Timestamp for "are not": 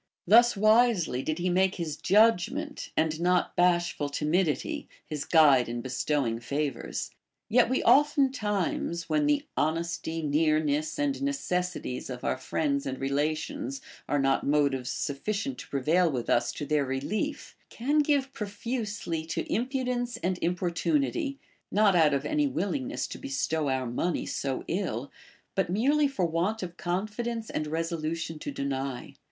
14.09-14.43